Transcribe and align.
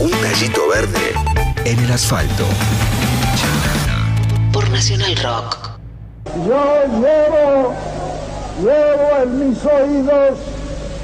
Un 0.00 0.10
tallito 0.10 0.68
verde 0.68 1.14
en 1.64 1.78
el 1.78 1.92
asfalto. 1.92 2.44
Por 4.52 4.68
Nacional 4.70 5.16
Rock. 5.16 5.56
Yo 6.46 6.82
llevo, 7.00 7.74
llevo 8.60 9.22
en 9.22 9.48
mis 9.48 9.64
oídos 9.64 10.38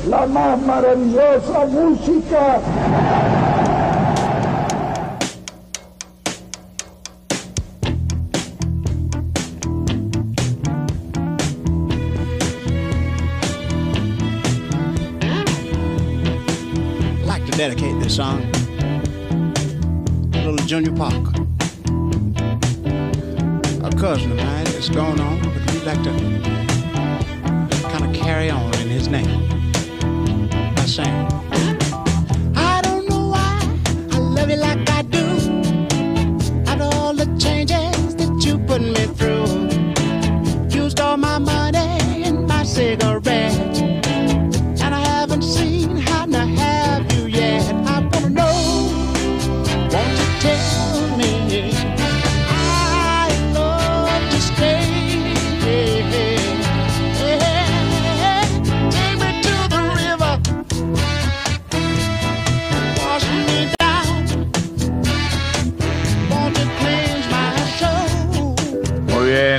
la 0.09 0.27
más 0.27 0.59
maravillosa 0.61 1.67
música. 1.69 2.60
Dedicate 17.61 18.01
this 18.01 18.16
song 18.16 18.41
to 20.33 20.51
little 20.51 20.66
Junior 20.66 20.97
Parker. 20.97 21.43
A 23.84 23.91
cousin 23.98 24.30
of 24.30 24.39
mine 24.39 24.65
that's 24.65 24.89
on, 25.21 25.39
but 25.43 25.75
we'd 25.75 25.84
like 25.84 26.03
to 26.03 26.11
kind 27.91 28.05
of 28.07 28.15
carry 28.15 28.48
on 28.48 28.73
in 28.77 28.89
his 28.89 29.09
name 29.09 29.47
by 30.75 30.87
saying, 30.87 31.29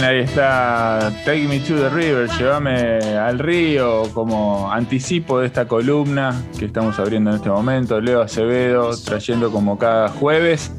ahí 0.03 0.19
está 0.19 1.13
Take 1.25 1.47
Me 1.47 1.59
to 1.59 1.75
the 1.75 1.89
River, 1.89 2.30
llévame 2.38 2.97
al 3.17 3.39
río 3.39 4.03
como 4.13 4.71
anticipo 4.71 5.39
de 5.39 5.47
esta 5.47 5.67
columna 5.67 6.43
que 6.58 6.66
estamos 6.66 6.97
abriendo 6.99 7.30
en 7.30 7.38
este 7.38 7.49
momento. 7.49 7.99
Leo 7.99 8.21
Acevedo 8.21 8.91
trayendo 8.97 9.52
como 9.52 9.77
cada 9.77 10.09
jueves 10.09 10.71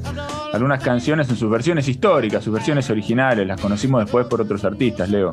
algunas 0.53 0.83
canciones 0.83 1.29
en 1.29 1.37
sus 1.37 1.51
versiones 1.51 1.89
históricas, 1.89 2.43
sus 2.45 2.53
versiones 2.53 2.89
originales. 2.91 3.47
Las 3.47 3.61
conocimos 3.61 4.03
después 4.05 4.27
por 4.27 4.41
otros 4.41 4.65
artistas, 4.65 5.09
Leo. 5.09 5.31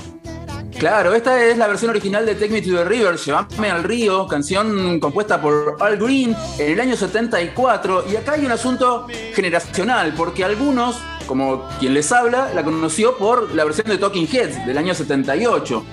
Claro, 0.80 1.14
esta 1.14 1.44
es 1.44 1.58
la 1.58 1.68
versión 1.68 1.92
original 1.92 2.26
de 2.26 2.36
Take 2.36 2.54
Me 2.54 2.62
to 2.62 2.70
the 2.70 2.86
River, 2.86 3.18
Llévame 3.18 3.70
al 3.70 3.84
río, 3.84 4.28
canción 4.28 5.00
compuesta 5.02 5.42
por 5.42 5.76
Al 5.82 5.98
Green 5.98 6.34
en 6.58 6.72
el 6.72 6.80
año 6.80 6.96
74. 6.96 8.06
Y 8.10 8.16
acá 8.16 8.34
hay 8.34 8.46
un 8.46 8.52
asunto 8.52 9.06
generacional, 9.34 10.14
porque 10.16 10.46
algunos, 10.46 10.98
como 11.30 11.64
quien 11.80 11.94
les 11.94 12.12
habla, 12.12 12.52
la 12.56 12.64
conoció 12.64 13.16
por 13.16 13.54
la 13.54 13.64
versión 13.64 13.88
de 13.88 14.00
Talking 14.00 14.28
Heads 14.28 14.66
del 14.66 14.80
año 14.80 14.96
78. 14.96 15.86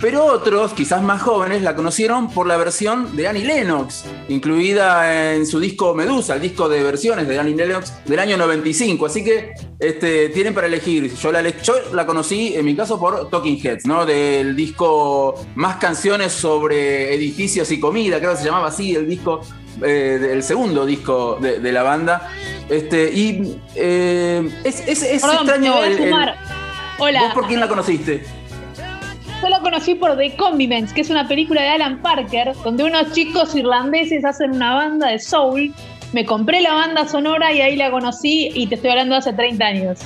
Pero 0.00 0.24
otros, 0.24 0.72
quizás 0.72 1.02
más 1.02 1.20
jóvenes, 1.20 1.60
la 1.60 1.76
conocieron 1.76 2.30
por 2.30 2.46
la 2.46 2.56
versión 2.56 3.14
de 3.14 3.28
Annie 3.28 3.44
Lennox, 3.44 4.06
incluida 4.30 5.34
en 5.34 5.44
su 5.44 5.60
disco 5.60 5.94
Medusa, 5.94 6.36
el 6.36 6.40
disco 6.40 6.70
de 6.70 6.82
versiones 6.82 7.28
de 7.28 7.38
Annie 7.38 7.54
Lennox 7.54 7.92
del 8.06 8.20
año 8.20 8.38
95. 8.38 9.04
Así 9.04 9.22
que 9.22 9.52
este, 9.78 10.30
tienen 10.30 10.54
para 10.54 10.66
elegir. 10.66 11.14
Yo 11.14 11.30
la, 11.30 12.06
conocí, 12.06 12.54
en 12.56 12.64
mi 12.64 12.74
caso, 12.74 12.98
por 12.98 13.28
Talking 13.28 13.60
Heads, 13.62 13.84
¿no? 13.84 14.06
Del 14.06 14.56
disco 14.56 15.34
Más 15.56 15.76
canciones 15.76 16.32
sobre 16.32 17.14
edificios 17.14 17.70
y 17.70 17.78
comida, 17.78 18.18
creo 18.18 18.30
que 18.30 18.38
se 18.38 18.44
llamaba 18.46 18.68
así 18.68 18.94
el 18.94 19.06
disco, 19.06 19.42
eh, 19.82 20.30
el 20.32 20.42
segundo 20.42 20.86
disco 20.86 21.36
de 21.38 21.70
la 21.70 21.82
banda. 21.82 22.30
Este, 22.70 23.10
y 23.12 23.56
eh, 23.74 24.48
es, 24.64 24.86
es- 24.86 25.02
es 25.02 25.20
Perdón, 25.22 25.38
extraño. 25.48 25.82
el- 25.84 25.98
el-. 25.98 26.14
Hola. 26.98 27.22
¿Vos 27.24 27.34
por 27.34 27.46
quién 27.48 27.60
la 27.60 27.68
conociste? 27.68 28.24
Yo 29.42 29.48
la 29.48 29.60
conocí 29.60 29.94
por 29.94 30.16
The 30.18 30.36
Condiments, 30.36 30.92
que 30.92 31.00
es 31.00 31.08
una 31.10 31.26
película 31.26 31.62
de 31.62 31.68
Alan 31.68 32.00
Parker, 32.02 32.52
donde 32.62 32.84
unos 32.84 33.10
chicos 33.12 33.54
irlandeses 33.54 34.24
hacen 34.24 34.52
una 34.52 34.74
banda 34.74 35.08
de 35.08 35.18
soul. 35.18 35.72
Me 36.12 36.24
compré 36.26 36.60
la 36.60 36.74
banda 36.74 37.08
sonora 37.08 37.52
y 37.52 37.60
ahí 37.62 37.76
la 37.76 37.90
conocí 37.90 38.50
y 38.54 38.66
te 38.66 38.74
estoy 38.74 38.90
hablando 38.90 39.14
de 39.14 39.18
hace 39.20 39.32
30 39.32 39.64
años. 39.64 39.98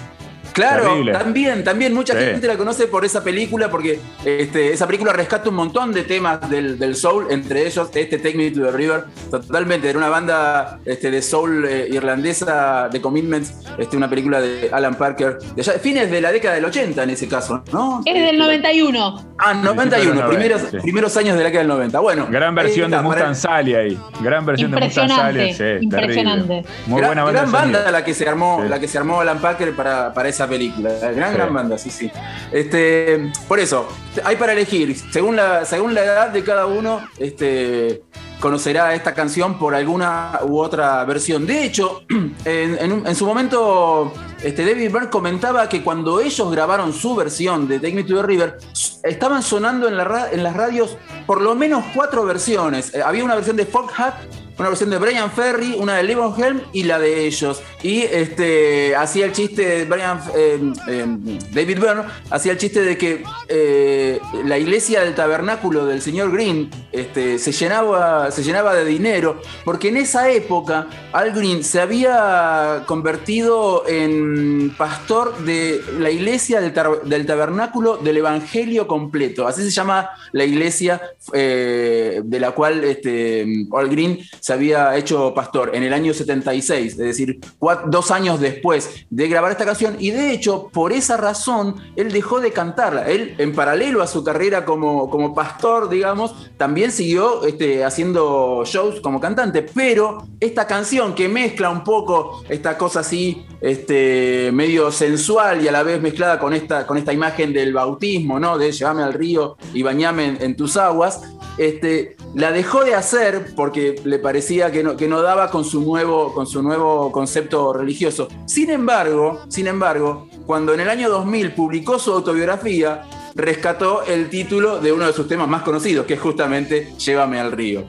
Claro, 0.54 0.84
Terrible. 0.84 1.12
también, 1.12 1.64
también 1.64 1.92
mucha 1.92 2.14
Sí. 2.14 2.24
gente 2.26 2.46
la 2.46 2.56
conoce 2.56 2.86
por 2.86 3.04
esa 3.04 3.22
película, 3.22 3.68
porque 3.70 4.00
este, 4.24 4.72
esa 4.72 4.86
película 4.86 5.12
rescata 5.12 5.48
un 5.50 5.56
montón 5.56 5.92
de 5.92 6.04
temas 6.04 6.48
del, 6.48 6.78
del 6.78 6.94
soul, 6.96 7.26
entre 7.30 7.66
ellos 7.66 7.90
este 7.94 8.18
Take 8.18 8.36
Me 8.38 8.50
to 8.50 8.62
the 8.64 8.70
River, 8.70 9.04
totalmente, 9.30 9.90
era 9.90 9.98
una 9.98 10.08
banda 10.08 10.78
este, 10.86 11.10
de 11.10 11.20
soul 11.22 11.66
eh, 11.68 11.88
irlandesa 11.90 12.88
de 12.90 13.00
Commitments, 13.00 13.52
este, 13.78 13.96
una 13.96 14.08
película 14.08 14.40
de 14.40 14.70
Alan 14.72 14.94
Parker, 14.94 15.38
de 15.56 15.60
allá- 15.62 15.78
fines 15.80 16.10
de 16.10 16.20
la 16.20 16.30
década 16.32 16.54
del 16.54 16.64
80 16.64 17.02
en 17.02 17.10
ese 17.10 17.26
caso, 17.28 17.62
¿no? 17.72 18.00
Es 18.04 18.14
del 18.14 18.38
91. 18.38 19.34
Ah, 19.38 19.54
91, 19.54 20.14
90, 20.14 20.28
primeros, 20.28 20.62
sí. 20.70 20.76
primeros 20.80 21.16
años 21.16 21.36
de 21.36 21.42
la 21.42 21.48
década 21.48 21.60
del 21.62 21.68
90. 21.68 21.98
Bueno, 22.00 22.28
Gran 22.30 22.54
versión 22.54 22.90
de 22.90 23.00
Mustang 23.00 23.34
Sally 23.34 23.74
ahí. 23.74 23.98
Gran 24.20 24.46
versión 24.46 24.70
de 24.70 24.80
Mustang 24.80 25.08
Sally. 25.08 25.40
Impresionante, 25.50 25.78
Sí, 25.80 25.84
impresionante. 25.84 26.48
terrible. 26.48 26.70
Muy 26.86 27.00
gran, 27.00 27.08
buena 27.08 27.24
banda. 27.24 27.40
gran 27.40 27.52
banda 27.52 27.90
la 27.90 28.04
que 28.04 28.14
se 28.14 28.28
armó, 28.28 28.60
Sí. 28.62 28.68
la 28.68 28.78
que 28.80 28.88
se 28.88 28.98
armó 28.98 29.20
Alan 29.20 29.38
Parker 29.40 29.74
para, 29.74 30.12
para 30.14 30.28
esa 30.28 30.43
película. 30.48 30.90
Gran, 31.00 31.30
Sí. 31.32 31.36
gran 31.36 31.54
banda, 31.54 31.78
sí, 31.78 31.90
sí. 31.90 32.10
Este, 32.52 33.30
por 33.48 33.58
eso, 33.60 33.88
hay 34.24 34.36
para 34.36 34.52
elegir. 34.52 34.96
Según 35.12 35.36
la, 35.36 35.64
según 35.64 35.94
la 35.94 36.04
edad 36.04 36.28
de 36.30 36.42
cada 36.44 36.66
uno, 36.66 37.00
este, 37.18 38.02
conocerá 38.40 38.94
esta 38.94 39.14
canción 39.14 39.58
por 39.58 39.74
alguna 39.74 40.40
u 40.46 40.58
otra 40.58 41.02
versión. 41.04 41.46
De 41.46 41.64
hecho, 41.64 42.02
en, 42.44 42.78
en 42.78 42.92
un- 42.92 43.06
en 43.06 43.14
su 43.14 43.24
momento, 43.26 44.12
este, 44.42 44.64
David 44.66 44.90
Byrne 44.92 45.08
comentaba 45.10 45.68
que 45.68 45.82
cuando 45.82 46.20
ellos 46.20 46.50
grabaron 46.50 46.92
su 46.92 47.14
versión 47.14 47.66
de 47.66 47.78
Take 47.80 47.94
Me 47.94 48.04
to 48.04 48.16
the 48.16 48.22
River, 48.22 48.58
estaban 49.02 49.42
sonando 49.42 49.88
en, 49.88 49.96
la 49.96 50.28
en 50.30 50.42
las 50.42 50.54
radios 50.54 50.96
por 51.26 51.40
lo 51.40 51.54
menos 51.54 51.84
cuatro 51.94 52.24
versiones. 52.24 52.94
Eh, 52.94 53.02
había 53.02 53.24
una 53.24 53.34
versión 53.34 53.56
de 53.56 53.64
Folk 53.64 53.92
Hat, 53.98 54.14
una 54.58 54.68
versión 54.68 54.90
de 54.90 54.98
Brian 54.98 55.30
Ferry, 55.30 55.74
una 55.78 55.96
de 55.96 56.12
Helm 56.12 56.60
y 56.72 56.84
la 56.84 56.98
de 56.98 57.26
ellos. 57.26 57.62
Y 57.82 58.02
este 58.02 58.94
hacía 58.94 59.26
el 59.26 59.32
chiste 59.32 59.66
de 59.66 59.84
Brian 59.84 60.20
eh, 60.36 60.72
eh, 60.88 61.06
David 61.52 61.80
Byrne 61.80 62.02
hacía 62.30 62.52
el 62.52 62.58
chiste 62.58 62.82
de 62.82 62.96
que 62.96 63.24
eh, 63.48 64.20
la 64.44 64.58
iglesia 64.58 65.02
del 65.02 65.14
tabernáculo 65.14 65.86
del 65.86 66.00
señor 66.00 66.30
Green 66.30 66.70
este, 66.92 67.38
se 67.38 67.52
llenaba 67.52 68.30
se 68.30 68.42
llenaba 68.42 68.74
de 68.74 68.84
dinero 68.84 69.42
porque 69.64 69.88
en 69.88 69.96
esa 69.96 70.30
época 70.30 70.86
Al 71.12 71.32
Green 71.32 71.64
se 71.64 71.80
había 71.80 72.84
convertido 72.86 73.84
en 73.88 74.74
pastor 74.76 75.36
de 75.38 75.82
la 75.98 76.10
iglesia 76.10 76.60
del, 76.60 76.72
del 77.04 77.26
tabernáculo 77.26 77.96
del 77.96 78.18
Evangelio 78.18 78.86
completo. 78.86 79.46
Así 79.46 79.62
se 79.62 79.70
llama 79.70 80.10
la 80.32 80.44
iglesia 80.44 81.00
de 81.32 82.38
la 82.40 82.52
cual 82.52 82.84
este, 82.84 83.66
Al 83.72 83.88
Green 83.88 84.20
se 84.44 84.52
había 84.52 84.94
hecho 84.94 85.32
pastor 85.32 85.70
en 85.72 85.84
el 85.84 85.94
año 85.94 86.12
76, 86.12 86.92
es 86.92 86.98
decir, 86.98 87.40
dos 87.86 88.10
años 88.10 88.38
después 88.40 89.06
de 89.08 89.26
grabar 89.26 89.50
esta 89.50 89.64
canción. 89.64 89.96
Y 89.98 90.10
de 90.10 90.32
hecho, 90.32 90.68
por 90.70 90.92
esa 90.92 91.16
razón, 91.16 91.76
él 91.96 92.12
dejó 92.12 92.40
de 92.40 92.52
cantarla. 92.52 93.08
Él, 93.08 93.36
en 93.38 93.54
paralelo 93.54 94.02
a 94.02 94.06
su 94.06 94.22
carrera 94.22 94.66
como, 94.66 95.08
como 95.08 95.34
pastor, 95.34 95.88
digamos, 95.88 96.50
también 96.58 96.92
siguió 96.92 97.46
este, 97.46 97.84
haciendo 97.84 98.64
shows 98.66 99.00
como 99.00 99.18
cantante. 99.18 99.62
Pero 99.62 100.26
esta 100.38 100.66
canción 100.66 101.14
que 101.14 101.26
mezcla 101.26 101.70
un 101.70 101.82
poco 101.82 102.44
esta 102.50 102.76
cosa 102.76 103.00
así, 103.00 103.46
este, 103.62 104.50
medio 104.52 104.92
sensual 104.92 105.64
y 105.64 105.68
a 105.68 105.72
la 105.72 105.82
vez 105.82 106.02
mezclada 106.02 106.38
con 106.38 106.52
esta, 106.52 106.86
con 106.86 106.98
esta 106.98 107.14
imagen 107.14 107.54
del 107.54 107.72
bautismo, 107.72 108.38
¿no? 108.38 108.58
De 108.58 108.72
llévame 108.72 109.04
al 109.04 109.14
río 109.14 109.56
y 109.72 109.82
bañame 109.82 110.36
en 110.38 110.54
tus 110.54 110.76
aguas. 110.76 111.22
Este, 111.56 112.16
la 112.34 112.50
dejó 112.50 112.84
de 112.84 112.94
hacer 112.94 113.54
porque 113.54 114.00
le 114.04 114.18
parecía 114.18 114.72
que 114.72 114.82
no, 114.82 114.96
que 114.96 115.08
no 115.08 115.22
daba 115.22 115.50
con 115.50 115.64
su, 115.64 115.82
nuevo, 115.82 116.32
con 116.32 116.46
su 116.46 116.62
nuevo 116.62 117.12
concepto 117.12 117.72
religioso. 117.72 118.28
Sin 118.46 118.70
embargo, 118.70 119.42
sin 119.48 119.66
embargo, 119.66 120.28
cuando 120.46 120.74
en 120.74 120.80
el 120.80 120.90
año 120.90 121.08
2000 121.08 121.54
publicó 121.54 121.98
su 121.98 122.12
autobiografía, 122.12 123.02
rescató 123.34 124.02
el 124.04 124.30
título 124.30 124.80
de 124.80 124.92
uno 124.92 125.06
de 125.06 125.12
sus 125.12 125.28
temas 125.28 125.48
más 125.48 125.62
conocidos, 125.62 126.06
que 126.06 126.14
es 126.14 126.20
justamente 126.20 126.92
Llévame 126.98 127.40
al 127.40 127.52
río. 127.52 127.84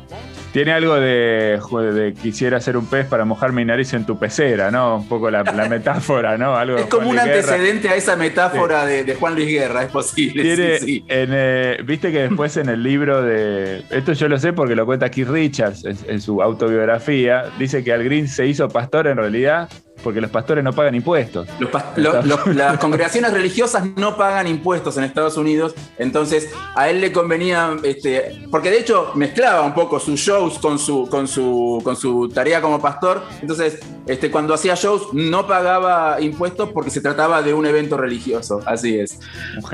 Tiene 0.55 0.71
algo 0.71 0.95
de, 0.95 1.59
de, 1.59 2.13
quisiera 2.13 2.61
ser 2.61 2.77
un 2.77 2.85
pez 2.85 3.05
para 3.07 3.25
mojar 3.25 3.51
mi 3.51 3.65
nariz 3.65 3.93
en 3.93 4.05
tu 4.05 4.17
pecera, 4.17 4.71
¿no? 4.71 4.95
Un 4.95 5.09
poco 5.09 5.29
la, 5.29 5.43
metáfora, 5.69 6.37
¿no? 6.37 6.55
Algo 6.55 6.77
es 6.77 6.85
como 6.85 7.09
un 7.09 7.19
antecedente 7.19 7.89
a 7.89 7.95
esa 7.95 8.15
metáfora 8.15 8.85
de, 8.85 9.15
Juan 9.15 9.35
Luis 9.35 9.49
Guerra, 9.49 9.83
es 9.83 9.91
posible. 9.91 11.03
Eh, 11.09 11.77
Viste 11.83 12.09
que 12.09 12.29
después 12.29 12.55
en 12.55 12.69
el 12.69 12.81
libro 12.81 13.21
de. 13.21 13.83
Esto 13.89 14.13
yo 14.13 14.29
lo 14.29 14.39
sé 14.39 14.53
porque 14.53 14.77
lo 14.77 14.85
cuenta 14.85 15.11
Keith 15.11 15.27
Richards 15.27 15.83
en 15.83 16.21
su 16.21 16.41
autobiografía. 16.41 17.51
Dice 17.59 17.83
que 17.83 17.91
Al 17.91 18.05
Green 18.05 18.29
se 18.29 18.47
hizo 18.47 18.69
pastor 18.69 19.07
en 19.07 19.17
realidad 19.17 19.67
porque 20.05 20.21
los 20.21 20.29
pastores 20.29 20.63
no 20.63 20.71
pagan 20.71 20.93
impuestos. 20.93 21.47
las 21.95 22.77
congregaciones 22.77 23.33
religiosas 23.33 23.85
no 23.95 24.15
pagan 24.15 24.45
impuestos 24.45 24.95
en 24.97 25.03
Estados 25.03 25.35
Unidos, 25.35 25.73
entonces 25.97 26.51
a 26.75 26.91
él 26.91 27.01
le 27.01 27.11
convenía, 27.11 27.75
este, 27.81 28.45
porque 28.51 28.69
de 28.69 28.81
hecho 28.81 29.13
mezclaba 29.15 29.63
un 29.63 29.73
poco 29.73 29.99
sus 29.99 30.19
shows 30.19 30.59
con 30.59 30.77
su, 30.77 31.07
con 31.09 31.27
su, 31.27 31.81
con 31.83 31.95
su 31.95 32.29
tarea 32.29 32.61
como 32.61 32.79
pastor, 32.79 33.23
entonces 33.41 33.79
este, 34.05 34.29
cuando 34.29 34.53
hacía 34.53 34.75
shows 34.75 35.11
no 35.11 35.47
pagaba 35.47 36.21
impuestos 36.21 36.69
porque 36.69 36.91
se 36.91 37.01
trataba 37.01 37.41
de 37.41 37.55
un 37.55 37.65
evento 37.65 37.97
religioso, 37.97 38.61
así 38.67 38.99
es. 38.99 39.19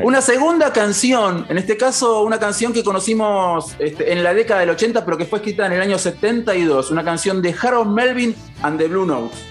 Una 0.02 0.22
segunda 0.22 0.72
canción, 0.72 1.46
en 1.50 1.58
este 1.58 1.76
caso 1.76 2.22
una 2.24 2.40
canción 2.40 2.72
que 2.72 2.86
conocimos 2.86 3.76
este, 3.80 4.14
en 4.14 4.24
la 4.24 4.34
década 4.34 4.62
del 4.62 4.70
80, 4.70 5.04
pero 5.04 5.18
que 5.18 5.26
fue 5.26 5.40
escrita 5.40 5.66
en 5.66 5.74
el 5.74 5.82
año 5.82 5.98
72, 5.98 6.90
una 6.90 7.04
canción 7.04 7.42
de 7.42 7.54
Harold 7.62 7.92
Melvin 7.92 8.34
and 8.62 8.80
the 8.80 8.88
Blue 8.88 9.06
Notes. 9.06 9.51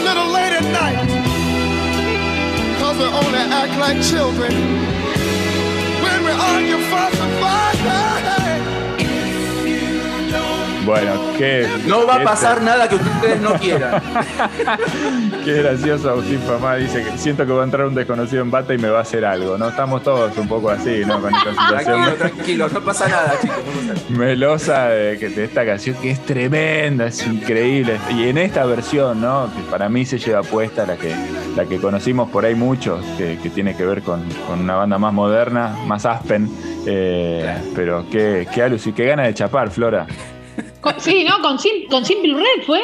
A 0.00 0.02
little 0.02 0.28
late 0.32 0.52
at 0.52 0.64
night 0.72 1.20
we 3.00 3.06
only 3.06 3.38
act 3.38 3.78
like 3.80 4.02
children. 4.02 4.52
When 6.02 6.24
we 6.24 6.32
argue, 6.32 6.78
fuss 6.90 7.18
and 7.18 7.32
fight. 7.40 8.39
Bueno, 10.90 11.12
qué. 11.38 11.68
No 11.86 12.04
va 12.04 12.16
a 12.16 12.24
pasar 12.24 12.60
nada 12.62 12.88
que 12.88 12.96
ustedes 12.96 13.40
no 13.40 13.54
quieran. 13.54 14.02
qué 15.44 15.62
gracioso 15.62 16.10
Agustín 16.10 16.40
Famá 16.40 16.74
dice 16.74 17.04
que 17.04 17.16
siento 17.16 17.46
que 17.46 17.52
va 17.52 17.60
a 17.62 17.64
entrar 17.64 17.86
un 17.86 17.94
desconocido 17.94 18.42
en 18.42 18.50
bata 18.50 18.74
y 18.74 18.78
me 18.78 18.88
va 18.88 18.98
a 18.98 19.02
hacer 19.02 19.24
algo, 19.24 19.56
¿no? 19.56 19.68
Estamos 19.68 20.02
todos 20.02 20.36
un 20.36 20.48
poco 20.48 20.68
así, 20.68 21.04
¿no? 21.06 21.20
Con 21.20 21.32
esta 21.32 21.50
situación. 21.50 21.84
Tranquilo, 21.84 22.16
tranquilo, 22.16 22.68
no 22.70 22.80
pasa 22.80 23.08
nada, 23.08 23.34
chicos. 23.40 23.58
Melosa 24.10 24.88
de, 24.88 25.16
de 25.16 25.44
esta 25.44 25.64
canción 25.64 25.94
que 26.02 26.10
es 26.10 26.26
tremenda, 26.26 27.06
es 27.06 27.24
increíble. 27.24 28.00
Y 28.10 28.26
en 28.26 28.38
esta 28.38 28.64
versión, 28.64 29.20
¿no? 29.20 29.48
Que 29.54 29.62
para 29.70 29.88
mí 29.88 30.04
se 30.04 30.18
lleva 30.18 30.42
puesta 30.42 30.86
la 30.86 30.96
que, 30.96 31.14
la 31.54 31.66
que 31.66 31.78
conocimos 31.78 32.30
por 32.30 32.44
ahí 32.44 32.56
muchos, 32.56 33.04
que, 33.16 33.38
tiene 33.54 33.76
que 33.76 33.86
ver 33.86 34.02
con, 34.02 34.24
una 34.60 34.74
banda 34.74 34.98
más 34.98 35.12
moderna, 35.12 35.76
más 35.86 36.04
Aspen. 36.04 36.50
Eh, 36.84 37.58
pero 37.76 38.06
qué, 38.10 38.48
qué 38.52 38.64
alus 38.64 38.88
y 38.88 38.92
qué 38.92 39.04
gana 39.04 39.22
de 39.22 39.34
chapar, 39.34 39.70
Flora 39.70 40.08
sí, 40.98 41.24
¿no? 41.24 41.40
Con, 41.40 41.58
con 41.90 42.04
Simple 42.04 42.34
Red 42.34 42.66
fue. 42.66 42.80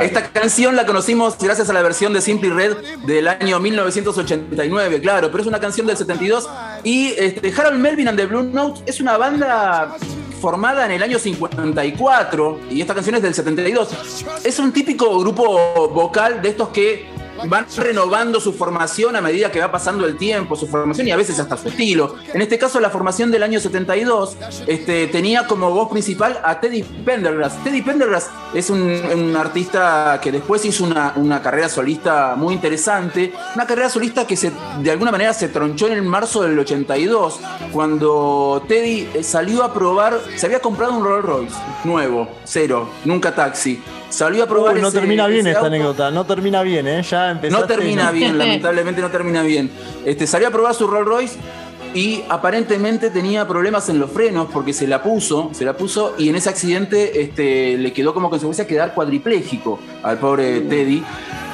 Esta 0.00 0.32
canción 0.32 0.74
la 0.74 0.84
conocimos 0.84 1.38
gracias 1.38 1.70
a 1.70 1.72
la 1.72 1.80
versión 1.80 2.12
de 2.12 2.20
Simple 2.20 2.50
Red 2.50 2.76
del 3.06 3.28
año 3.28 3.60
1989, 3.60 5.00
claro, 5.00 5.30
pero 5.30 5.42
es 5.42 5.46
una 5.46 5.60
canción 5.60 5.86
del 5.86 5.96
72. 5.96 6.48
Y 6.82 7.14
este, 7.16 7.52
Harold 7.56 7.78
Melvin 7.78 8.08
and 8.08 8.18
the 8.18 8.26
Blue 8.26 8.42
Note 8.42 8.82
es 8.86 9.00
una 9.00 9.16
banda 9.16 9.96
formada 10.40 10.86
en 10.86 10.92
el 10.92 11.02
año 11.02 11.18
54 11.18 12.60
y 12.70 12.80
esta 12.80 12.94
canción 12.94 13.14
es 13.16 13.22
del 13.22 13.34
72. 13.34 14.40
Es 14.44 14.58
un 14.58 14.72
típico 14.72 15.18
grupo 15.20 15.88
vocal 15.88 16.42
de 16.42 16.48
estos 16.48 16.70
que 16.70 17.06
van 17.46 17.66
renovando 17.76 18.40
su 18.40 18.52
formación 18.52 19.16
a 19.16 19.20
medida 19.20 19.50
que 19.50 19.60
va 19.60 19.70
pasando 19.70 20.06
el 20.06 20.16
tiempo, 20.16 20.56
su 20.56 20.66
formación 20.66 21.08
y 21.08 21.10
a 21.10 21.16
veces 21.16 21.38
hasta 21.38 21.56
su 21.56 21.68
estilo. 21.68 22.16
En 22.32 22.42
este 22.42 22.58
caso, 22.58 22.80
la 22.80 22.90
formación 22.90 23.30
del 23.30 23.42
año 23.42 23.60
72 23.60 24.36
este, 24.66 25.06
tenía 25.08 25.46
como 25.46 25.70
voz 25.70 25.90
principal 25.90 26.40
a 26.44 26.60
Teddy 26.60 26.82
Pendergrass. 26.82 27.62
Teddy 27.64 27.82
Pendergrass 27.82 28.30
es 28.54 28.70
un, 28.70 28.90
artista 29.36 30.18
que 30.22 30.32
después 30.32 30.64
hizo 30.64 30.84
una, 30.84 31.40
carrera 31.42 31.68
solista 31.68 32.34
muy 32.36 32.54
interesante, 32.54 33.32
una 33.54 33.66
carrera 33.66 33.88
solista 33.88 34.26
que 34.26 34.36
se, 34.36 34.52
de 34.80 34.90
alguna 34.90 35.10
manera 35.10 35.32
se 35.32 35.48
tronchó 35.48 35.86
en 35.86 35.94
el 35.94 36.02
marzo 36.02 36.42
del 36.42 36.58
82, 36.58 37.40
cuando 37.72 38.62
Teddy 38.68 39.08
eh, 39.14 39.22
salió 39.22 39.62
a 39.62 39.72
probar, 39.72 40.20
se 40.36 40.46
había 40.46 40.60
comprado 40.60 40.92
un 40.92 41.04
Rolls 41.04 41.24
Royce 41.24 41.56
nuevo, 41.84 42.28
cero, 42.44 42.90
nunca 43.04 43.34
taxi 43.34 43.80
Salió 44.10 44.42
a 44.42 44.46
probar. 44.46 44.76
no 44.78 44.90
termina 44.90 45.28
bien 45.28 45.46
esta 45.46 45.66
anécdota, 45.66 46.10
no 46.10 46.26
termina 46.26 46.62
bien, 46.62 46.86
¿eh? 46.88 47.02
Ya 47.02 47.29
No 47.34 47.64
termina 47.64 48.10
bien, 48.10 48.38
lamentablemente 48.38 49.00
no 49.00 49.10
termina 49.10 49.42
bien. 49.42 49.70
Este, 50.04 50.26
salió 50.26 50.48
a 50.48 50.50
probar 50.50 50.74
su 50.74 50.86
Rolls 50.86 51.08
Royce 51.08 51.36
y 51.94 52.22
aparentemente 52.28 53.10
tenía 53.10 53.46
problemas 53.48 53.88
en 53.88 53.98
los 53.98 54.10
frenos 54.10 54.48
porque 54.52 54.72
se 54.72 54.86
la 54.86 55.02
puso, 55.02 55.50
se 55.52 55.64
la 55.64 55.76
puso 55.76 56.14
y 56.18 56.28
en 56.28 56.36
ese 56.36 56.48
accidente 56.48 57.20
este, 57.22 57.76
le 57.76 57.92
quedó 57.92 58.14
como 58.14 58.30
consecuencia 58.30 58.66
quedar 58.66 58.94
cuadripléjico 58.94 59.80
al 60.02 60.18
pobre 60.18 60.60
Teddy. 60.60 61.02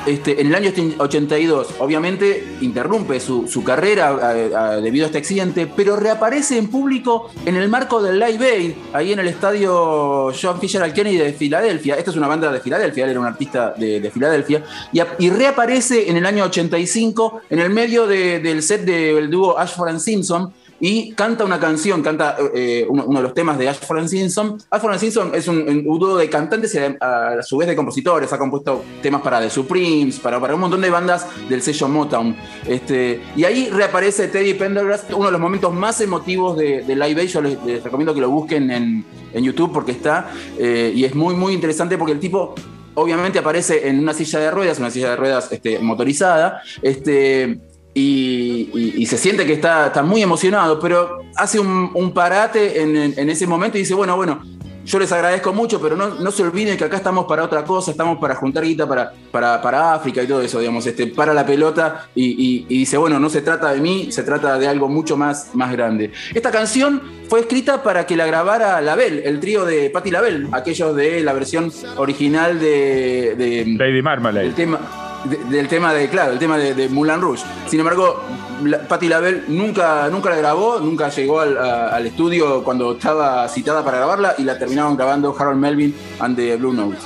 Este, 0.06 0.41
en 0.41 0.47
el 0.47 0.55
año 0.55 0.73
82, 0.99 1.75
obviamente 1.81 2.58
interrumpe 2.61 3.19
su, 3.19 3.62
carrera 3.64 4.35
debido 4.80 5.04
a 5.04 5.07
este 5.07 5.19
accidente, 5.19 5.66
pero 5.66 5.97
reaparece 5.97 6.59
en 6.59 6.69
público 6.69 7.30
en 7.45 7.57
el 7.57 7.69
marco 7.69 8.00
del 8.00 8.21
Live 8.21 8.47
Aid, 8.47 8.73
ahí 8.92 9.12
en 9.12 9.19
el 9.19 9.26
estadio 9.26 10.33
John 10.40 10.61
Fisher 10.61 10.92
Kennedy 10.92 11.16
de 11.16 11.33
Filadelfia. 11.33 11.97
Esta 11.97 12.12
es 12.12 12.16
una 12.16 12.28
banda 12.28 12.52
de 12.52 12.61
Filadelfia, 12.61 13.04
él 13.04 13.11
era 13.11 13.21
un 13.21 13.26
artista 13.26 13.75
de, 13.76 14.11
Filadelfia. 14.12 14.62
Y, 14.92 15.30
reaparece 15.30 16.09
en 16.09 16.16
el 16.16 16.25
año 16.25 16.45
85 16.45 17.42
en 17.50 17.59
el 17.59 17.71
medio 17.71 18.07
del 18.07 18.62
set 18.62 18.83
del 18.83 19.28
dúo 19.28 19.59
Ashford 19.59 19.88
and 19.88 20.00
Simpson 20.00 20.52
y 20.80 21.12
canta 21.12 21.45
una 21.45 21.59
canción, 21.59 22.02
canta 22.02 22.37
eh, 22.54 22.87
uno, 22.88 23.06
de 23.06 23.23
los 23.23 23.35
temas 23.35 23.59
de 23.59 23.68
Ashford 23.68 24.09
Simpson. 24.09 24.59
Ashford 24.71 24.99
Simpson 24.99 25.35
es 25.35 25.49
un, 25.49 25.85
un, 25.87 26.18
de 26.18 26.28
cantantes 26.28 26.75
y 26.75 26.78
a, 26.78 27.42
su 27.42 27.56
vez 27.56 27.68
de 27.68 27.76
compositores, 27.76 28.33
ha 28.33 28.38
compuesto 28.38 28.85
temas 29.02 29.23
para 29.23 29.40
The 29.40 29.50
Supremes, 29.50 30.18
para, 30.21 30.40
para 30.40 30.54
un 30.54 30.61
montón 30.61 30.80
de 30.80 30.90
bandas 30.90 31.26
del 31.49 31.62
sello 31.62 31.88
Motown. 31.88 32.37
Este, 32.66 33.23
y 33.37 33.45
ahí 33.45 33.71
reaparece 33.71 34.28
Teddy 34.28 34.54
Pendergrass, 34.54 35.06
uno 35.14 35.26
de 35.26 35.33
los 35.33 35.40
momentos 35.40 35.73
más 35.73 36.00
emotivos 36.00 36.56
de, 36.56 36.85
Live 36.87 37.21
Aid. 37.21 37.28
Yo 37.28 37.40
les, 37.40 37.83
recomiendo 37.83 38.14
que 38.14 38.21
lo 38.21 38.30
busquen 38.30 38.71
en, 38.71 39.04
YouTube 39.35 39.71
porque 39.71 39.92
está, 39.92 40.30
eh, 40.59 40.92
y 40.95 41.04
es 41.04 41.14
muy, 41.14 41.35
muy 41.35 41.52
interesante 41.52 41.99
porque 41.99 42.12
el 42.12 42.21
tipo 42.21 42.54
obviamente 42.97 43.38
aparece 43.38 43.88
en 43.88 43.99
una 44.00 44.14
silla 44.14 44.40
de 44.40 44.50
ruedas, 44.50 44.78
una 44.78 44.90
silla 44.90 45.11
de 45.11 45.16
ruedas 45.16 45.52
este, 45.52 45.78
motorizada, 45.78 46.62
este, 46.83 47.61
y, 47.99 49.07
se 49.07 49.17
siente 49.17 49.47
que 49.47 49.55
está, 49.55 49.87
está, 49.87 50.03
muy 50.03 50.23
emocionado, 50.23 50.79
pero 50.79 51.21
hace 51.35 51.59
un, 51.59 52.12
parate 52.12 52.83
en, 52.83 53.31
ese 53.31 53.47
momento 53.47 53.79
y 53.79 53.81
dice, 53.81 53.95
bueno, 53.95 54.17
bueno, 54.17 54.43
yo 54.85 54.99
les 54.99 55.11
agradezco 55.11 55.53
mucho, 55.53 55.81
pero 55.81 55.97
no, 55.97 56.09
no, 56.11 56.31
se 56.31 56.43
olviden 56.43 56.76
que 56.76 56.85
acá 56.85 56.99
estamos 56.99 57.25
para 57.25 57.43
otra 57.43 57.65
cosa, 57.65 57.91
estamos 57.91 58.19
para 58.19 58.35
juntar 58.35 58.65
guita 58.65 58.87
para, 58.87 59.12
para, 59.33 59.95
África 59.95 60.23
y 60.23 60.26
todo 60.26 60.43
eso, 60.43 60.61
digamos, 60.61 60.87
este, 60.87 61.07
para 61.09 61.33
la 61.33 61.47
pelota 61.47 62.09
y, 62.15 62.65
dice, 62.67 62.99
bueno, 62.99 63.19
no 63.19 63.31
se 63.31 63.41
trata 63.41 63.73
de 63.73 63.81
mí, 63.81 64.12
se 64.12 64.23
trata 64.23 64.59
de 64.59 64.69
algo 64.69 64.88
mucho 64.88 65.17
más, 65.17 65.55
más 65.55 65.73
grande. 65.73 66.12
Esta 66.35 66.50
canción 66.50 67.00
fue 67.29 67.41
escrita 67.41 67.83
para 67.83 68.07
que 68.07 68.15
la 68.15 68.26
grabara 68.26 68.81
Label, 68.83 69.23
el 69.25 69.41
trío 69.41 69.65
de 69.65 69.88
Patti 69.88 70.11
Label, 70.11 70.49
aquellos 70.53 70.95
de 70.95 71.23
la 71.23 71.33
versión 71.33 71.73
original 71.97 72.61
de... 72.61 73.65
Lady 73.79 74.03
Marmalade. 74.03 74.47
El 74.47 74.55
tema, 74.55 75.05
de- 75.28 75.45
del 75.45 75.68
tema 75.68 75.92
de, 75.92 76.09
claro, 76.09 76.33
el 76.33 76.38
tema 76.38 76.56
de, 76.59 76.75
de 76.75 76.88
Moulin 76.88 77.21
Rouge. 77.21 77.45
Sin 77.68 77.80
embargo, 77.80 78.23
la- 78.64 78.80
Patti 78.87 79.09
nunca, 79.49 80.09
nunca 80.09 80.30
la 80.30 80.37
grabó, 80.37 80.80
nunca 80.80 81.09
llegó 81.11 81.40
al, 81.40 82.06
estudio 82.06 82.62
cuando 82.64 82.92
estaba 82.92 83.49
citada 83.49 83.85
para 83.85 83.99
grabarla 83.99 84.35
y 84.38 84.42
la 84.45 84.59
terminaron 84.59 84.97
grabando 84.97 85.35
Harold 85.38 85.59
Melvin 85.59 85.95
and 86.21 86.37
the 86.37 86.56
Blue 86.56 86.73
Notes. 86.73 87.00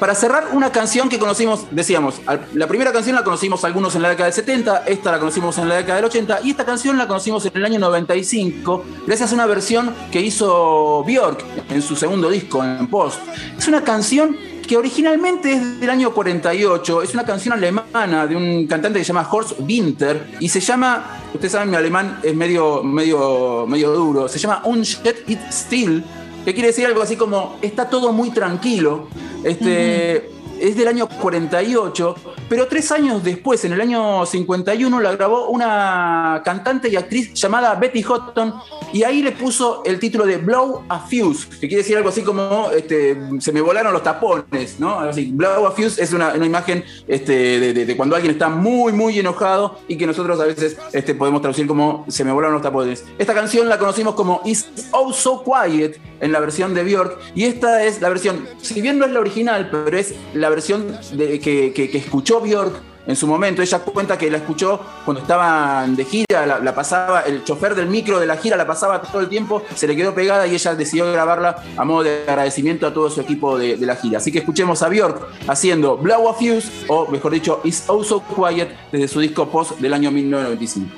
Para 0.00 0.16
cerrar, 0.16 0.48
una 0.52 0.72
canción 0.72 1.08
que 1.08 1.16
conocimos, 1.20 1.66
decíamos, 1.70 2.20
la 2.54 2.66
primera 2.66 2.92
canción 2.92 3.14
la 3.14 3.22
conocimos 3.22 3.62
algunos 3.64 3.94
en 3.94 4.02
la 4.02 4.08
década 4.08 4.24
del 4.24 4.32
70, 4.34 4.82
esta 4.86 5.12
la 5.12 5.20
conocimos 5.20 5.56
en 5.58 5.68
la 5.68 5.76
década 5.76 5.96
del 5.96 6.06
80 6.06 6.40
y 6.42 6.50
esta 6.50 6.64
canción 6.64 6.98
la 6.98 7.06
conocimos 7.06 7.46
en 7.46 7.52
el 7.54 7.64
año 7.64 7.78
95 7.78 8.84
gracias 9.06 9.30
a 9.30 9.34
una 9.36 9.46
versión 9.46 9.94
que 10.10 10.20
hizo 10.20 11.04
Björk 11.04 11.44
en 11.70 11.82
su 11.82 11.94
segundo 11.94 12.30
disco, 12.30 12.64
en 12.64 12.88
Post. 12.88 13.20
Es 13.56 13.68
una 13.68 13.82
canción 13.84 14.36
que 14.72 14.78
originalmente 14.78 15.52
es 15.52 15.80
del 15.80 15.90
año 15.90 16.14
48, 16.14 17.02
es 17.02 17.12
una 17.12 17.26
canción 17.26 17.52
alemana 17.52 18.26
de 18.26 18.34
un 18.34 18.66
cantante 18.66 19.00
que 19.00 19.04
se 19.04 19.08
llama 19.08 19.28
Horst 19.30 19.60
Winter 19.60 20.30
y 20.40 20.48
se 20.48 20.60
llama, 20.60 21.20
ustedes 21.34 21.52
saben, 21.52 21.68
mi 21.68 21.76
alemán 21.76 22.20
es 22.22 22.34
medio, 22.34 22.82
medio, 22.82 23.66
medio 23.68 23.92
duro, 23.92 24.28
se 24.28 24.38
llama 24.38 24.62
Unstedt 24.64 25.28
it 25.28 25.40
still, 25.50 26.02
que 26.42 26.54
quiere 26.54 26.68
decir 26.68 26.86
algo 26.86 27.02
así 27.02 27.16
como 27.16 27.58
está 27.60 27.90
todo 27.90 28.14
muy 28.14 28.30
tranquilo. 28.30 29.08
Este, 29.44 30.30
Es 30.58 30.76
del 30.76 30.88
año 30.88 31.06
48, 31.08 32.14
pero 32.48 32.68
tres 32.68 32.92
años 32.92 33.22
después, 33.22 33.62
en 33.64 33.72
el 33.72 33.80
año 33.80 34.24
51, 34.24 35.00
la 35.00 35.12
grabó 35.16 35.48
una 35.48 36.40
cantante 36.44 36.88
y 36.88 36.94
actriz 36.96 37.34
llamada 37.34 37.74
Betty 37.74 38.02
Houghton 38.02 38.54
y 38.92 39.02
ahí 39.04 39.22
le 39.22 39.32
puso 39.32 39.82
el 39.84 39.98
título 39.98 40.26
de 40.26 40.36
Blow 40.38 40.84
a 40.88 41.00
Fuse, 41.00 41.48
que 41.48 41.68
quiere 41.68 41.76
decir 41.78 41.96
algo 41.96 42.08
así 42.08 42.22
como 42.22 42.70
este, 42.76 43.16
se 43.40 43.52
me 43.52 43.60
volaron 43.60 43.92
los 43.92 44.02
tapones, 44.02 44.78
¿no? 44.78 45.00
Blow 45.32 45.66
a 45.66 45.70
Fuse 45.72 46.02
es 46.02 46.12
una, 46.12 46.34
imagen 46.36 46.84
este, 47.08 47.72
de, 47.74 47.96
cuando 47.96 48.16
alguien 48.16 48.32
está 48.32 48.48
muy, 48.48 48.92
muy 48.92 49.18
enojado 49.18 49.78
y 49.88 49.96
que 49.96 50.06
nosotros 50.06 50.38
a 50.40 50.44
veces 50.44 50.76
este, 50.92 51.14
podemos 51.14 51.40
traducir 51.40 51.66
como 51.66 52.04
se 52.08 52.24
me 52.24 52.32
volaron 52.32 52.54
los 52.54 52.62
tapones. 52.62 53.04
Esta 53.18 53.34
canción 53.34 53.68
la 53.68 53.78
conocimos 53.78 54.14
como 54.14 54.40
It's 54.44 54.88
Oh 54.92 55.12
So 55.12 55.42
Quiet 55.44 56.00
en 56.20 56.32
la 56.32 56.40
versión 56.40 56.74
de 56.74 56.84
Björk 56.84 57.18
y 57.34 57.44
esta 57.44 57.84
es 57.84 58.00
la 58.00 58.08
versión, 58.08 58.46
si 58.60 58.80
bien 58.80 58.98
no 58.98 59.06
es 59.06 59.12
la 59.12 59.20
original, 59.20 59.68
pero 59.70 59.96
es 59.96 60.14
la 60.34 60.48
versión 60.50 60.96
que- 61.16 61.40
que 61.74 61.98
escuchó 61.98 62.40
Björk 62.40 62.91
en 63.06 63.16
su 63.16 63.26
momento. 63.26 63.62
Ella 63.62 63.78
cuenta 63.80 64.18
que 64.18 64.30
la 64.30 64.38
escuchó 64.38 64.80
cuando 65.04 65.22
estaban 65.22 65.96
de 65.96 66.04
gira, 66.04 66.46
la, 66.46 66.74
pasaba, 66.74 67.20
el 67.22 67.44
chofer 67.44 67.74
del 67.74 67.86
micro 67.86 68.18
de 68.20 68.26
la 68.26 68.36
gira 68.36 68.56
la 68.56 68.66
pasaba 68.66 69.02
todo 69.02 69.20
el 69.20 69.28
tiempo, 69.28 69.62
se 69.74 69.86
le 69.86 69.96
quedó 69.96 70.14
pegada 70.14 70.46
y 70.46 70.54
ella 70.54 70.74
decidió 70.74 71.10
grabarla 71.12 71.62
a 71.76 71.84
modo 71.84 72.04
de 72.04 72.24
agradecimiento 72.26 72.86
a 72.86 72.94
todo 72.94 73.10
su 73.10 73.20
equipo 73.20 73.58
de, 73.58 73.76
la 73.82 73.96
gira. 73.96 74.18
Así 74.18 74.30
que 74.30 74.38
escuchemos 74.38 74.82
a 74.82 74.88
Björk 74.88 75.26
haciendo 75.48 75.96
Blow 75.96 76.28
a 76.28 76.34
Fuse, 76.34 76.70
o 76.88 77.08
mejor 77.08 77.32
dicho, 77.32 77.60
It's 77.64 77.84
Oh 77.88 78.04
So 78.04 78.22
Quiet, 78.22 78.68
desde 78.92 79.08
su 79.08 79.20
disco 79.20 79.48
post 79.48 79.78
del 79.78 79.92
año 79.92 80.10
1995. 80.10 80.90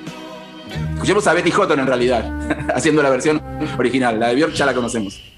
Escuchemos 0.95 1.27
a 1.27 1.33
Betty 1.33 1.51
Houghton 1.51 1.81
en 1.81 1.87
realidad, 1.87 2.69
haciendo 2.75 3.03
la 3.03 3.11
versión 3.11 3.41
original. 3.79 4.21
La 4.21 4.29
de 4.29 4.35
Björk 4.35 4.53
ya 4.53 4.67
la 4.67 4.75
conocemos. 4.75 5.34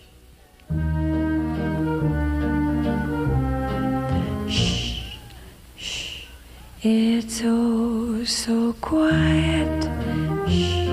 It's 6.88 7.43
oh 7.43 8.23
so 8.23 8.73
quiet. 8.81 9.83
Shh, 10.47 10.87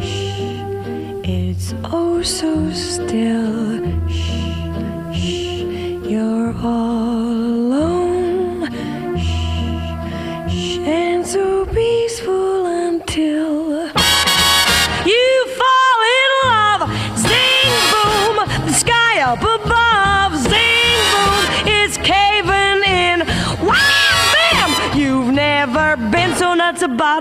shh. 0.00 0.40
It's 1.22 1.74
oh 1.84 2.22
so 2.22 2.70
still. 2.72 3.84
Shh, 4.08 4.64
shh. 5.12 5.60
You're 6.08 6.54
all 6.56 7.63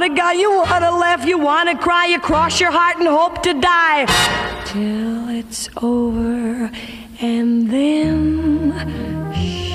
about 0.03 0.12
a 0.12 0.15
guy. 0.15 0.33
You 0.33 0.51
wanna 0.51 0.91
laugh, 0.91 1.25
you 1.25 1.38
wanna 1.38 1.77
cry, 1.77 2.05
you 2.07 2.19
cross 2.19 2.60
your 2.60 2.72
heart 2.72 2.98
and 2.98 3.07
hope 3.07 3.41
to 3.43 3.53
die 3.53 4.05
till 4.65 5.29
it's 5.29 5.69
over, 5.81 6.72
and 7.22 7.69
then 7.69 8.74
shh, 9.33 9.74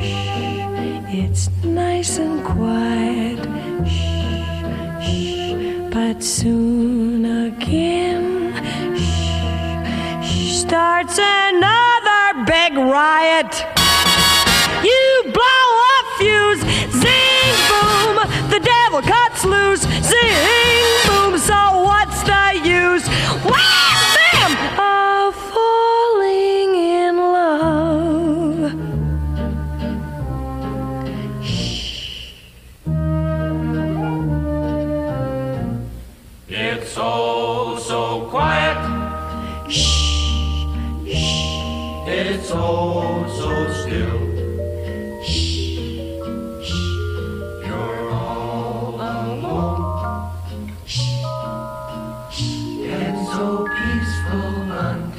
shh, 0.00 1.14
it's 1.22 1.50
nice 1.64 2.18
and 2.18 2.44
quiet. 2.44 3.38
Shh, 3.86 5.04
shh, 5.06 5.92
but 5.92 6.22
soon 6.22 7.24
again 7.46 8.52
shh, 8.96 10.26
shh, 10.26 10.60
starts 10.60 11.18
another 11.18 12.44
big 12.44 12.76
riot. 12.76 13.79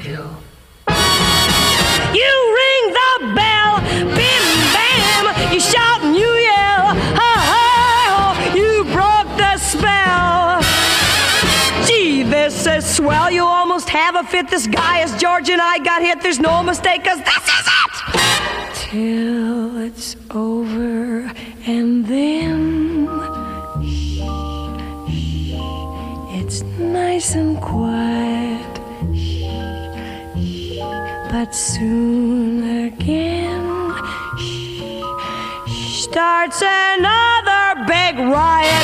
Until. 0.01 0.38
You 2.13 2.34
ring 2.62 2.93
the 3.00 3.34
bell, 3.36 3.79
bim 4.15 4.46
bam, 4.74 5.53
you 5.53 5.60
shout 5.60 6.01
and 6.03 6.15
you 6.15 6.27
yell, 6.27 6.96
ha 7.20 7.34
ha 7.51 7.65
ho, 8.10 8.55
you 8.55 8.84
broke 8.86 9.38
the 9.38 9.58
spell. 9.58 10.62
Gee, 11.86 12.24
this 12.24 12.65
is 12.65 12.96
swell, 12.96 13.31
you 13.31 13.46
almost 13.46 13.89
have 13.89 14.15
a 14.15 14.24
fit. 14.24 14.50
This 14.50 14.67
guy 14.67 15.03
is 15.03 15.15
George 15.17 15.50
and 15.50 15.62
I 15.62 15.77
got 15.79 16.01
hit, 16.01 16.22
there's 16.22 16.39
no 16.39 16.63
mistake, 16.63 17.03
cause 17.03 17.20
this 17.20 17.46
is 17.60 17.67
it! 17.67 18.89
Till 18.89 19.77
it's 19.77 20.15
over, 20.31 21.31
and 21.65 22.05
then 22.05 23.08
it's 26.39 26.62
nice 26.79 27.36
and 27.36 27.62
quiet. 27.62 28.72
But 31.32 31.56
soon 31.56 32.88
again 32.88 33.64
starts 36.04 36.62
another 36.62 37.86
big 37.88 38.20
riot. 38.20 38.81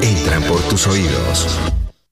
Entran 0.00 0.42
por 0.44 0.60
tus 0.68 0.86
oídos. 0.86 1.69